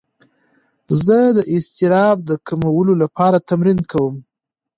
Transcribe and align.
زه 1.05 1.17
د 1.37 1.39
اضطراب 1.55 2.17
د 2.29 2.31
کمولو 2.47 2.93
لپاره 3.03 3.37
تمرین 3.49 3.79
کوم. 3.91 4.15